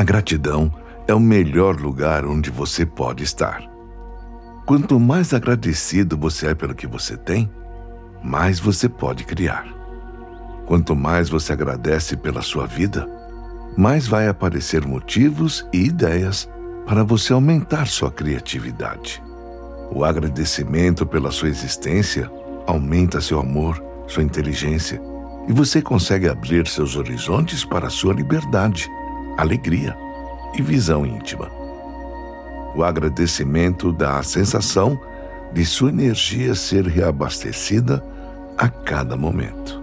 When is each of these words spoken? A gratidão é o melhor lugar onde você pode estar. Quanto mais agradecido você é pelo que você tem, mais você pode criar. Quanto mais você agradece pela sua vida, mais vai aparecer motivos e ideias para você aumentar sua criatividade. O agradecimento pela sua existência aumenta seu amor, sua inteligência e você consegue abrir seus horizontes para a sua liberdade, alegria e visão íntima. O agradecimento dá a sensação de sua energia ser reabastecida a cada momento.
A 0.00 0.02
gratidão 0.02 0.72
é 1.06 1.12
o 1.12 1.20
melhor 1.20 1.78
lugar 1.78 2.24
onde 2.24 2.50
você 2.50 2.86
pode 2.86 3.22
estar. 3.22 3.62
Quanto 4.64 4.98
mais 4.98 5.34
agradecido 5.34 6.16
você 6.16 6.46
é 6.46 6.54
pelo 6.54 6.74
que 6.74 6.86
você 6.86 7.18
tem, 7.18 7.52
mais 8.24 8.58
você 8.58 8.88
pode 8.88 9.24
criar. 9.24 9.66
Quanto 10.64 10.96
mais 10.96 11.28
você 11.28 11.52
agradece 11.52 12.16
pela 12.16 12.40
sua 12.40 12.66
vida, 12.66 13.06
mais 13.76 14.08
vai 14.08 14.26
aparecer 14.26 14.86
motivos 14.86 15.68
e 15.70 15.84
ideias 15.84 16.48
para 16.86 17.04
você 17.04 17.34
aumentar 17.34 17.86
sua 17.86 18.10
criatividade. 18.10 19.22
O 19.92 20.02
agradecimento 20.02 21.04
pela 21.04 21.30
sua 21.30 21.50
existência 21.50 22.32
aumenta 22.66 23.20
seu 23.20 23.38
amor, 23.38 23.84
sua 24.06 24.22
inteligência 24.22 24.98
e 25.46 25.52
você 25.52 25.82
consegue 25.82 26.26
abrir 26.26 26.66
seus 26.66 26.96
horizontes 26.96 27.66
para 27.66 27.88
a 27.88 27.90
sua 27.90 28.14
liberdade, 28.14 28.88
alegria 29.40 29.96
e 30.54 30.62
visão 30.62 31.06
íntima. 31.06 31.50
O 32.74 32.84
agradecimento 32.84 33.92
dá 33.92 34.18
a 34.18 34.22
sensação 34.22 35.00
de 35.52 35.64
sua 35.64 35.88
energia 35.88 36.54
ser 36.54 36.86
reabastecida 36.86 38.04
a 38.56 38.68
cada 38.68 39.16
momento. 39.16 39.79